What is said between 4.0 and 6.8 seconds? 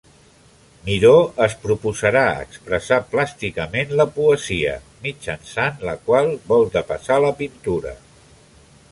poesia, mitjançant la qual vol